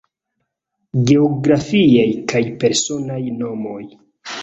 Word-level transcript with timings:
Geografiaj 1.11 2.09
kaj 2.35 2.45
personaj 2.65 3.23
nomoj. 3.39 3.81